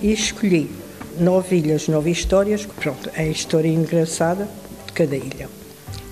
e 0.00 0.12
escolhi 0.12 0.81
nove 1.18 1.56
ilhas, 1.56 1.88
nove 1.88 2.10
histórias. 2.10 2.66
Pronto, 2.66 3.10
é 3.14 3.22
a 3.22 3.28
história 3.28 3.68
engraçada 3.68 4.48
de 4.86 4.92
cada 4.92 5.16
ilha 5.16 5.48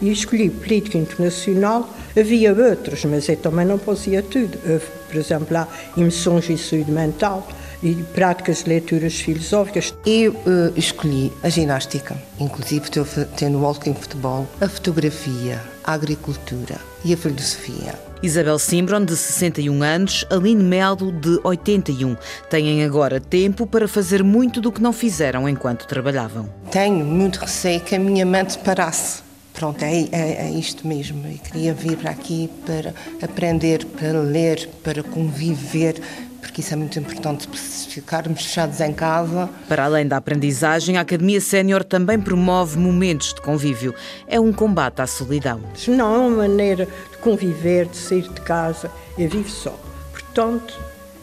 e 0.01 0.11
escolhi 0.11 0.49
política 0.51 0.99
internacional. 0.99 1.89
Havia 2.19 2.53
outros, 2.53 3.05
mas 3.05 3.29
eu 3.29 3.37
também 3.37 3.67
não 3.67 3.79
fazia 3.79 4.23
tudo. 4.23 4.59
Houve, 4.69 4.87
por 5.09 5.17
exemplo, 5.17 5.49
lá 5.51 5.69
emoções 5.97 6.49
e 6.49 6.59
saúde 6.59 6.91
mental 6.91 7.47
e 7.83 7.95
práticas 8.15 8.63
de 8.63 8.69
leituras 8.69 9.15
filosóficas. 9.15 9.95
Eu 10.05 10.33
uh, 10.33 10.73
escolhi 10.77 11.33
a 11.43 11.49
ginástica, 11.49 12.17
inclusive 12.39 12.89
tendo 13.37 13.61
walking 13.61 13.95
futebol, 13.95 14.47
a 14.61 14.69
fotografia, 14.69 15.61
a 15.85 15.93
agricultura 15.93 16.77
e 17.05 17.13
a 17.13 17.17
filosofia. 17.17 17.95
Isabel 18.23 18.59
Simbron, 18.59 19.05
de 19.05 19.17
61 19.17 19.83
anos, 19.83 20.27
Aline 20.29 20.63
Melo, 20.63 21.11
de 21.11 21.41
81. 21.43 22.17
Têm 22.51 22.85
agora 22.85 23.19
tempo 23.19 23.67
para 23.67 23.89
fazer 23.89 24.23
muito 24.23 24.61
do 24.61 24.71
que 24.71 24.83
não 24.83 24.93
fizeram 24.93 25.49
enquanto 25.49 25.87
trabalhavam. 25.87 26.49
Tenho 26.71 27.05
muito 27.05 27.39
receio 27.39 27.81
que 27.81 27.95
a 27.95 27.99
minha 27.99 28.27
mente 28.27 28.59
parasse 28.59 29.31
Pronto, 29.53 29.85
é, 29.85 30.05
é, 30.13 30.47
é, 30.47 30.51
isto 30.53 30.87
mesmo. 30.87 31.27
Eu 31.27 31.37
queria 31.39 31.75
vir 31.75 31.97
para 31.99 32.11
aqui 32.11 32.49
para 32.65 32.95
aprender, 33.21 33.85
para 33.85 34.19
ler, 34.21 34.69
para 34.83 35.03
conviver, 35.03 36.01
porque 36.41 36.61
isso 36.61 36.73
é 36.73 36.77
muito 36.77 36.99
importante, 36.99 37.49
se 37.57 37.89
ficarmos 37.89 38.45
fechados 38.45 38.81
em 38.81 38.93
casa. 38.93 39.49
Para 39.69 39.85
além 39.85 40.07
da 40.07 40.17
aprendizagem, 40.17 40.97
a 40.97 41.03
Academia 41.03 41.41
Sénior 41.41 41.85
também 41.85 42.19
promove 42.19 42.79
momentos 42.79 43.35
de 43.35 43.41
convívio. 43.41 43.95
É 44.27 44.41
um 44.41 44.53
combate 44.53 45.03
à 45.03 45.07
solidão. 45.07 45.61
Não 45.87 46.15
é 46.15 46.19
uma 46.19 46.37
maneira 46.39 46.87
de 46.87 47.19
conviver, 47.19 47.87
de 47.87 47.97
sair 47.97 48.23
de 48.23 48.41
casa. 48.41 48.91
Eu 49.19 49.29
vivo 49.29 49.49
só. 49.49 49.79
Portanto, 50.13 50.79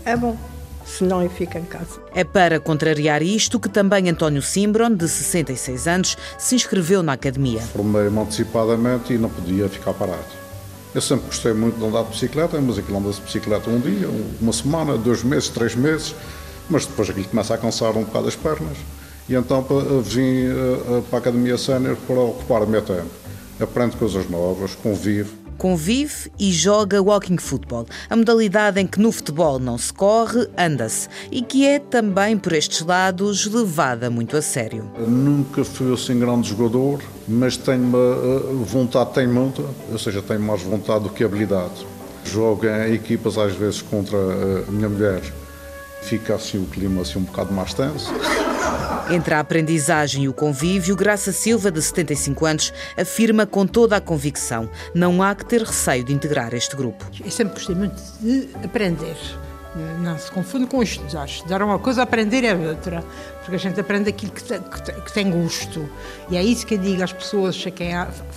é 0.06 0.16
bom 0.16 0.38
senão 0.88 1.22
eu 1.22 1.30
fico 1.30 1.58
em 1.58 1.66
casa. 1.66 2.02
É 2.16 2.24
para 2.24 2.60
contrariar 2.60 3.22
isto 3.22 3.60
que 3.60 3.70
também 3.70 4.10
António 4.10 4.42
Simbron, 4.42 4.96
de 4.96 5.08
66 5.08 5.88
anos, 5.88 6.18
se 6.38 6.56
inscreveu 6.56 7.04
na 7.04 7.14
academia. 7.14 7.60
Formei-me 7.60 8.20
antecipadamente 8.20 9.14
e 9.14 9.18
não 9.18 9.30
podia 9.30 9.68
ficar 9.68 9.94
parado. 9.94 10.47
Eu 10.98 11.02
sempre 11.02 11.28
gostei 11.28 11.54
muito 11.54 11.78
de 11.78 11.86
andar 11.86 12.02
de 12.06 12.10
bicicleta, 12.10 12.60
mas 12.60 12.80
aquilo 12.80 12.98
anda 12.98 13.12
de 13.12 13.22
bicicleta 13.22 13.70
um 13.70 13.80
dia, 13.80 14.10
uma 14.42 14.52
semana, 14.52 14.98
dois 14.98 15.24
meses, 15.24 15.48
três 15.48 15.76
meses, 15.76 16.16
mas 16.68 16.88
depois 16.88 17.08
aquilo 17.08 17.28
começa 17.28 17.54
a 17.54 17.58
cansar 17.60 17.96
um 17.96 18.04
bocado 18.04 18.28
as 18.28 18.36
pernas. 18.36 18.76
E 19.30 19.36
então 19.36 19.64
vim 20.02 20.48
eh, 20.48 20.50
eh, 20.50 21.04
para 21.08 21.20
a 21.20 21.22
Academia 21.22 21.56
Sénior 21.56 21.98
para 22.08 22.20
ocupar 22.20 22.64
o 22.64 22.68
meu 22.68 22.82
tempo. 22.82 23.12
Aprendo 23.60 23.96
coisas 23.96 24.28
novas, 24.28 24.74
convivo 24.74 25.36
convive 25.58 26.32
e 26.40 26.52
joga 26.52 27.02
walking 27.02 27.38
football, 27.38 27.86
a 28.10 28.16
modalidade 28.16 28.80
em 28.80 28.88
que 28.88 29.00
no 29.00 29.12
futebol 29.12 29.60
não 29.60 29.78
se 29.78 29.92
corre, 29.92 30.48
anda-se, 30.58 31.10
e 31.32 31.42
que 31.42 31.66
é 31.66 31.80
também 31.80 32.38
por 32.38 32.54
estes 32.54 32.82
lados 32.82 33.46
levada 33.46 34.10
muito 34.10 34.38
a 34.38 34.42
sério. 34.42 34.90
Nunca 34.98 35.64
fui 35.64 35.94
assim 35.94 36.20
grande 36.20 36.50
jogador, 36.50 37.02
mas 37.28 37.58
tenho 37.58 37.84
uma 37.84 37.98
eh, 37.98 38.64
vontade, 38.66 39.14
tenho 39.14 39.34
muita, 39.34 39.64
ou 39.92 39.98
seja, 39.98 40.22
tenho 40.22 40.42
mais 40.42 40.62
vontade 40.62 41.04
do 41.04 41.10
que 41.10 41.24
habilidade. 41.24 41.86
Jogo 42.24 42.66
em 42.66 42.94
equipas 42.94 43.38
às 43.38 43.54
vezes 43.56 43.82
contra 43.82 44.18
eh, 44.18 44.66
a 44.68 44.72
minha 44.72 44.90
mulher, 44.90 45.22
fica 46.02 46.36
assim 46.36 46.58
o 46.58 46.66
clima 46.66 47.02
assim 47.02 47.20
um 47.20 47.24
bocado 47.24 47.54
mais 47.54 47.74
tenso. 47.74 48.14
Entre 49.10 49.34
a 49.34 49.40
aprendizagem 49.40 50.24
e 50.24 50.28
o 50.28 50.34
convívio, 50.34 50.94
Graça 50.94 51.32
Silva, 51.32 51.72
de 51.72 51.82
75 51.82 52.46
anos, 52.46 52.74
afirma 52.98 53.46
com 53.46 53.66
toda 53.66 53.96
a 53.96 54.02
convicção: 54.02 54.70
não 54.94 55.24
há 55.24 55.34
que 55.34 55.46
ter 55.46 55.62
receio 55.62 56.04
de 56.04 56.12
integrar 56.12 56.54
este 56.54 56.76
grupo. 56.76 57.06
Eu 57.24 57.32
sempre 57.32 57.54
gostei 57.54 57.74
muito 57.74 57.96
de 58.20 58.50
aprender. 58.66 59.16
Não 60.02 60.18
se 60.18 60.30
confunde 60.30 60.66
com 60.66 60.84
estudar. 60.84 61.26
Estudar 61.26 61.62
é 61.62 61.64
uma 61.64 61.80
coisa, 61.80 62.02
aprender 62.02 62.44
é 62.44 62.54
outra. 62.54 63.02
Porque 63.42 63.56
a 63.56 63.60
gente 63.60 63.80
aprende 63.80 64.10
aquilo 64.10 64.32
que 64.32 64.44
tem, 64.44 64.60
que 64.62 65.14
tem 65.14 65.32
gosto. 65.32 65.88
E 66.30 66.36
é 66.36 66.44
isso 66.44 66.66
que 66.66 66.74
eu 66.74 66.80
digo 66.80 67.02
às 67.02 67.14
pessoas, 67.14 67.64
a 67.66 67.72
quem 67.72 67.92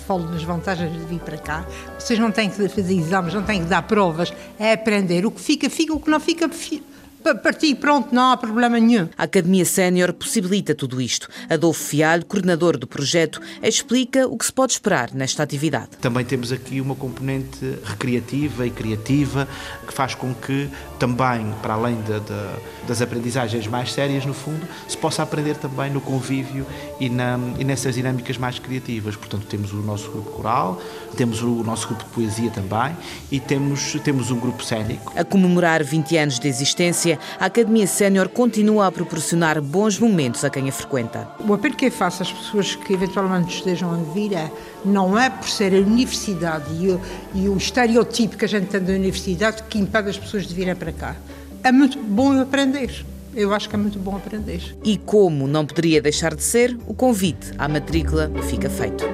falo 0.07 0.29
nas 0.29 0.43
vantagens 0.43 0.93
de 0.93 0.99
vir 0.99 1.19
para 1.19 1.37
cá. 1.37 1.65
Vocês 1.99 2.17
não 2.19 2.31
têm 2.31 2.49
que 2.49 2.55
fazer 2.55 2.93
exames, 2.93 3.33
não 3.33 3.43
têm 3.43 3.63
que 3.63 3.69
dar 3.69 3.81
provas. 3.81 4.31
É 4.57 4.71
aprender. 4.71 5.25
O 5.25 5.31
que 5.31 5.41
fica, 5.41 5.69
fica. 5.69 5.93
O 5.93 5.99
que 5.99 6.09
não 6.09 6.19
fica, 6.19 6.47
fica 6.47 6.90
Parti, 7.21 7.75
pronto, 7.75 8.13
não 8.13 8.31
há 8.31 8.37
problema 8.37 8.79
nenhum. 8.79 9.07
A 9.17 9.23
Academia 9.23 9.63
Sénior 9.63 10.11
possibilita 10.13 10.73
tudo 10.73 10.99
isto. 11.01 11.27
Adolfo 11.49 11.83
Fialho, 11.83 12.25
coordenador 12.25 12.77
do 12.77 12.87
projeto, 12.87 13.39
explica 13.61 14.27
o 14.27 14.37
que 14.37 14.45
se 14.45 14.53
pode 14.53 14.73
esperar 14.73 15.13
nesta 15.13 15.43
atividade. 15.43 15.89
Também 16.01 16.25
temos 16.25 16.51
aqui 16.51 16.81
uma 16.81 16.95
componente 16.95 17.77
recreativa 17.83 18.65
e 18.65 18.71
criativa 18.71 19.47
que 19.85 19.93
faz 19.93 20.15
com 20.15 20.33
que 20.33 20.69
também, 21.01 21.51
para 21.63 21.73
além 21.73 21.95
de, 22.03 22.19
de, 22.19 22.87
das 22.87 23.01
aprendizagens 23.01 23.65
mais 23.65 23.91
sérias, 23.91 24.23
no 24.23 24.35
fundo, 24.35 24.61
se 24.87 24.95
possa 24.95 25.23
aprender 25.23 25.55
também 25.55 25.89
no 25.89 25.99
convívio 25.99 26.63
e, 26.99 27.09
na, 27.09 27.39
e 27.57 27.63
nessas 27.63 27.95
dinâmicas 27.95 28.37
mais 28.37 28.59
criativas. 28.59 29.15
Portanto, 29.15 29.47
temos 29.47 29.73
o 29.73 29.77
nosso 29.77 30.11
grupo 30.11 30.29
coral, 30.29 30.79
temos 31.17 31.41
o 31.41 31.63
nosso 31.63 31.87
grupo 31.87 32.03
de 32.03 32.09
poesia 32.11 32.51
também 32.51 32.95
e 33.31 33.39
temos, 33.39 33.93
temos 34.03 34.29
um 34.29 34.39
grupo 34.39 34.63
cénico. 34.63 35.11
A 35.15 35.25
comemorar 35.25 35.83
20 35.83 36.17
anos 36.17 36.39
de 36.39 36.47
existência, 36.47 37.17
a 37.39 37.45
Academia 37.45 37.87
Sénior 37.87 38.29
continua 38.29 38.85
a 38.85 38.91
proporcionar 38.91 39.59
bons 39.59 39.97
momentos 39.97 40.45
a 40.45 40.51
quem 40.51 40.69
a 40.69 40.71
frequenta. 40.71 41.27
O 41.39 41.51
apelo 41.51 41.75
que 41.75 41.87
eu 41.87 41.91
faço 41.91 42.21
às 42.21 42.31
pessoas 42.31 42.75
que 42.75 42.93
eventualmente 42.93 43.55
estejam 43.55 43.91
a 43.91 44.13
vir 44.13 44.33
é 44.33 44.51
não 44.83 45.17
é 45.17 45.29
por 45.29 45.47
ser 45.47 45.73
a 45.73 45.77
universidade 45.77 46.65
e 46.79 46.89
o, 46.89 47.01
e 47.33 47.49
o 47.49 47.57
estereotipo 47.57 48.37
que 48.37 48.45
a 48.45 48.47
gente 48.47 48.67
tem 48.67 48.81
da 48.81 48.93
universidade 48.93 49.63
que 49.63 49.79
impede 49.79 50.09
as 50.09 50.17
pessoas 50.17 50.45
de 50.45 50.53
virem 50.53 50.75
para 50.75 50.91
cá. 50.91 51.15
É 51.63 51.71
muito 51.71 51.99
bom 51.99 52.39
aprender. 52.39 53.05
Eu 53.35 53.53
acho 53.53 53.69
que 53.69 53.75
é 53.75 53.77
muito 53.77 53.97
bom 53.97 54.15
aprender. 54.15 54.75
E 54.83 54.97
como 54.97 55.47
não 55.47 55.65
poderia 55.65 56.01
deixar 56.01 56.35
de 56.35 56.43
ser, 56.43 56.77
o 56.85 56.93
convite 56.93 57.51
à 57.57 57.67
matrícula 57.67 58.31
fica 58.49 58.69
feito. 58.69 59.05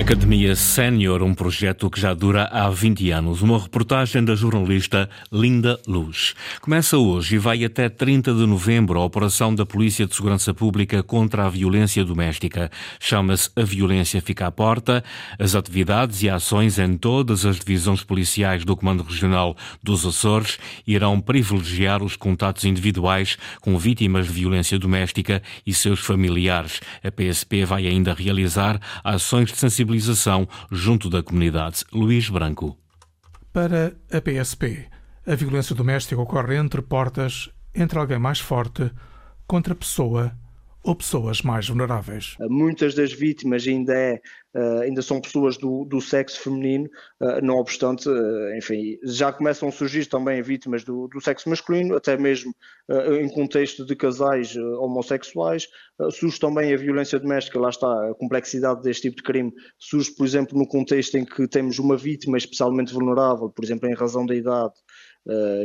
Academia 0.00 0.56
Sénior, 0.56 1.22
um 1.22 1.34
projeto 1.34 1.90
que 1.90 2.00
já 2.00 2.14
dura 2.14 2.44
há 2.44 2.70
20 2.70 3.10
anos. 3.10 3.42
Uma 3.42 3.58
reportagem 3.58 4.24
da 4.24 4.34
jornalista 4.34 5.10
Linda 5.30 5.78
Luz. 5.86 6.34
Começa 6.62 6.96
hoje 6.96 7.36
e 7.36 7.38
vai 7.38 7.62
até 7.66 7.90
30 7.90 8.32
de 8.32 8.46
novembro 8.46 8.98
a 8.98 9.04
operação 9.04 9.54
da 9.54 9.66
Polícia 9.66 10.06
de 10.06 10.16
Segurança 10.16 10.54
Pública 10.54 11.02
contra 11.02 11.44
a 11.44 11.50
violência 11.50 12.02
doméstica. 12.02 12.70
Chama-se 12.98 13.50
A 13.54 13.62
Violência 13.62 14.22
Fica 14.22 14.46
à 14.46 14.50
Porta. 14.50 15.04
As 15.38 15.54
atividades 15.54 16.22
e 16.22 16.30
ações 16.30 16.78
em 16.78 16.96
todas 16.96 17.44
as 17.44 17.58
divisões 17.58 18.02
policiais 18.02 18.64
do 18.64 18.74
Comando 18.74 19.02
Regional 19.02 19.54
dos 19.82 20.06
Açores 20.06 20.58
irão 20.86 21.20
privilegiar 21.20 22.02
os 22.02 22.16
contatos 22.16 22.64
individuais 22.64 23.36
com 23.60 23.76
vítimas 23.76 24.26
de 24.26 24.32
violência 24.32 24.78
doméstica 24.78 25.42
e 25.66 25.74
seus 25.74 26.00
familiares. 26.00 26.80
A 27.04 27.10
PSP 27.10 27.66
vai 27.66 27.86
ainda 27.86 28.14
realizar 28.14 28.80
ações 29.04 29.52
de 29.52 29.58
sensibilização 29.58 29.90
junto 30.70 31.10
da 31.10 31.22
comunidade. 31.22 31.84
Luís 31.92 32.28
Branco. 32.28 32.76
Para 33.52 33.96
a 34.12 34.20
PSP, 34.20 34.88
a 35.26 35.34
violência 35.34 35.74
doméstica 35.74 36.20
ocorre 36.20 36.56
entre 36.56 36.82
portas, 36.82 37.50
entre 37.74 37.98
alguém 37.98 38.18
mais 38.18 38.40
forte 38.40 38.90
contra 39.46 39.74
pessoa 39.74 40.32
ou 40.82 40.94
pessoas 40.94 41.42
mais 41.42 41.68
vulneráveis. 41.68 42.36
Muitas 42.40 42.94
das 42.94 43.12
vítimas 43.12 43.66
ainda, 43.66 43.94
é, 43.94 44.20
eh, 44.54 44.80
ainda 44.82 45.02
são 45.02 45.20
pessoas 45.20 45.58
do, 45.58 45.84
do 45.84 46.00
sexo 46.00 46.40
feminino, 46.40 46.88
eh, 47.20 47.40
não 47.42 47.56
obstante, 47.56 48.08
eh, 48.08 48.58
enfim, 48.58 48.98
já 49.04 49.30
começam 49.30 49.68
a 49.68 49.72
surgir 49.72 50.06
também 50.06 50.40
vítimas 50.40 50.82
do, 50.82 51.06
do 51.08 51.20
sexo 51.20 51.48
masculino, 51.50 51.96
até 51.96 52.16
mesmo 52.16 52.54
em 53.20 53.28
contexto 53.28 53.84
de 53.84 53.94
casais 53.94 54.56
homossexuais. 54.56 55.68
Surge 56.10 56.40
também 56.40 56.74
a 56.74 56.76
violência 56.76 57.20
doméstica, 57.20 57.60
lá 57.60 57.68
está, 57.68 57.86
a 57.86 58.14
complexidade 58.14 58.82
deste 58.82 59.02
tipo 59.02 59.18
de 59.18 59.22
crime 59.22 59.52
surge, 59.78 60.10
por 60.10 60.26
exemplo, 60.26 60.58
no 60.58 60.66
contexto 60.66 61.16
em 61.16 61.24
que 61.24 61.46
temos 61.46 61.78
uma 61.78 61.96
vítima 61.96 62.36
especialmente 62.36 62.92
vulnerável, 62.92 63.48
por 63.48 63.64
exemplo, 63.64 63.88
em 63.88 63.94
razão 63.94 64.26
da 64.26 64.34
idade, 64.34 64.74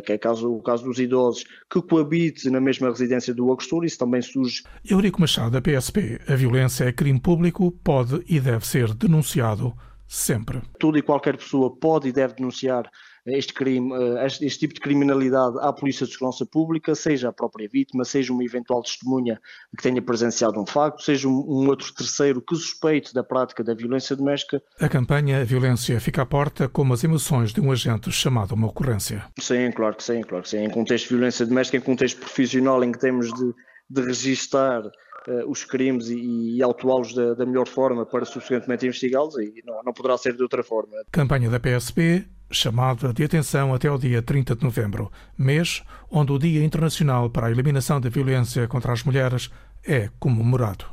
que 0.05 0.13
é 0.13 0.17
caso, 0.17 0.51
o 0.51 0.61
caso 0.61 0.83
dos 0.83 0.99
idosos, 0.99 1.43
que 1.69 1.81
coabite 1.81 2.49
na 2.49 2.59
mesma 2.59 2.89
residência 2.89 3.33
do 3.33 3.51
agrestor, 3.51 3.85
isso 3.85 3.97
também 3.97 4.21
surge. 4.21 4.63
Eurico 4.89 5.21
Machado, 5.21 5.51
da 5.51 5.61
PSP, 5.61 6.19
a 6.27 6.35
violência 6.35 6.85
é 6.85 6.91
crime 6.91 7.19
público, 7.19 7.71
pode 7.71 8.23
e 8.27 8.39
deve 8.39 8.65
ser 8.65 8.93
denunciado 8.93 9.73
sempre. 10.07 10.61
Toda 10.79 10.99
e 10.99 11.01
qualquer 11.01 11.37
pessoa 11.37 11.75
pode 11.75 12.09
e 12.09 12.11
deve 12.11 12.35
denunciar 12.35 12.89
este 13.25 13.53
crime, 13.53 13.91
eh, 13.93 14.25
este, 14.25 14.45
este, 14.45 14.59
tipo 14.59 14.73
de 14.73 14.79
criminalidade 14.79 15.57
à 15.59 15.73
Polícia 15.73 16.05
de 16.05 16.13
Segurança 16.13 16.45
Pública, 16.45 16.93
seja 16.93 17.29
a 17.29 17.33
própria 17.33 17.67
vítima, 17.67 18.03
seja 18.05 18.31
uma 18.31 18.43
eventual 18.43 18.83
testemunha 18.83 19.39
que 19.75 19.81
tenha 19.81 20.01
presenciado 20.01 20.59
um 20.59 20.65
facto, 20.65 21.01
seja 21.01 21.27
um, 21.27 21.31
um 21.31 21.67
outro 21.67 21.93
terceiro 21.93 22.41
que 22.41 22.55
suspeite 22.55 23.13
da 23.13 23.23
prática 23.23 23.63
da 23.63 23.73
violência 23.73 24.15
doméstica. 24.15 24.61
A 24.79 24.87
campanha 24.87 25.41
A 25.41 25.43
Violência 25.43 25.99
Fica 25.99 26.21
à 26.21 26.25
Porta 26.25 26.67
como 26.67 26.93
as 26.93 27.03
emoções 27.03 27.51
de 27.51 27.59
um 27.59 27.71
agente 27.71 28.11
chamado 28.11 28.51
a 28.51 28.55
uma 28.55 28.67
ocorrência. 28.67 29.25
Sim, 29.39 29.71
claro 29.71 29.95
que 29.95 30.03
sim, 30.03 30.21
claro 30.21 30.43
que 30.43 30.49
sim. 30.49 30.57
Em 30.59 30.69
contexto 30.69 31.09
de 31.09 31.15
violência 31.15 31.45
doméstica, 31.45 31.77
em 31.77 31.81
contexto 31.81 32.19
profissional 32.19 32.83
em 32.83 32.91
que 32.91 32.99
temos 32.99 33.33
de, 33.33 33.53
de 33.89 34.01
registar 34.01 34.85
uh, 34.85 35.49
os 35.49 35.63
crimes 35.63 36.09
e, 36.09 36.57
e 36.57 36.63
autuá-los 36.63 37.13
da, 37.13 37.33
da, 37.33 37.45
melhor 37.45 37.67
forma 37.67 38.05
para 38.05 38.25
subsequentemente 38.25 38.85
investigá-los 38.85 39.35
e 39.37 39.63
não, 39.65 39.81
não 39.83 39.93
poderá 39.93 40.17
ser 40.17 40.35
de 40.35 40.43
outra 40.43 40.63
forma. 40.63 40.93
Campanha 41.11 41.49
da 41.49 41.59
PSP 41.59 42.27
chamada 42.49 43.13
de 43.13 43.23
atenção 43.23 43.73
até 43.73 43.89
o 43.89 43.97
dia 43.97 44.21
30 44.21 44.55
de 44.55 44.63
novembro, 44.63 45.11
mês 45.37 45.83
onde 46.09 46.31
o 46.31 46.39
Dia 46.39 46.63
Internacional 46.63 47.29
para 47.29 47.47
a 47.47 47.51
Eliminação 47.51 47.99
da 47.99 48.09
Violência 48.09 48.67
contra 48.67 48.93
as 48.93 49.03
Mulheres 49.03 49.49
é 49.83 50.09
comemorado. 50.19 50.85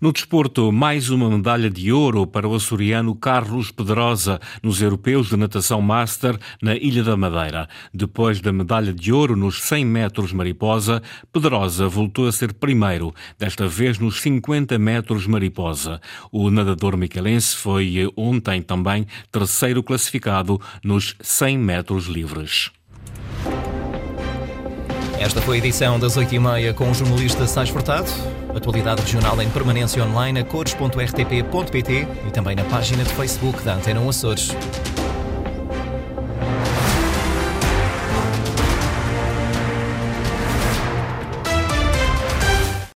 No 0.00 0.12
desporto, 0.12 0.70
mais 0.70 1.10
uma 1.10 1.30
medalha 1.30 1.70
de 1.70 1.92
ouro 1.92 2.26
para 2.26 2.48
o 2.48 2.54
açoriano 2.54 3.14
Carlos 3.14 3.70
Pedrosa 3.70 4.40
nos 4.62 4.80
Europeus 4.80 5.28
de 5.28 5.36
Natação 5.36 5.80
Master 5.80 6.38
na 6.60 6.74
Ilha 6.74 7.02
da 7.02 7.16
Madeira. 7.16 7.68
Depois 7.92 8.40
da 8.40 8.52
medalha 8.52 8.92
de 8.92 9.12
ouro 9.12 9.36
nos 9.36 9.62
100 9.62 9.84
metros 9.84 10.32
mariposa, 10.32 11.02
Pedrosa 11.32 11.88
voltou 11.88 12.26
a 12.26 12.32
ser 12.32 12.52
primeiro, 12.52 13.14
desta 13.38 13.66
vez 13.66 13.98
nos 13.98 14.20
50 14.20 14.78
metros 14.78 15.26
mariposa. 15.26 16.00
O 16.30 16.50
nadador 16.50 16.96
miquelense 16.96 17.56
foi 17.56 18.10
ontem 18.16 18.62
também 18.62 19.06
terceiro 19.30 19.82
classificado 19.82 20.60
nos 20.82 21.16
100 21.20 21.58
metros 21.58 22.06
livres. 22.06 22.70
Esta 25.18 25.40
foi 25.40 25.56
a 25.56 25.58
edição 25.58 25.98
das 25.98 26.16
8h30 26.16 26.74
com 26.74 26.90
o 26.90 26.94
jornalista 26.94 27.46
Sais 27.46 27.68
Furtado. 27.68 28.10
Atualidade 28.54 29.02
regional 29.02 29.40
em 29.40 29.48
permanência 29.48 30.04
online 30.04 30.40
a 30.40 30.44
cores.rtp.pt 30.44 32.08
e 32.26 32.30
também 32.30 32.56
na 32.56 32.64
página 32.64 33.02
de 33.04 33.12
Facebook 33.14 33.62
da 33.62 33.74
Antena 33.74 34.06
Açores. 34.08 34.54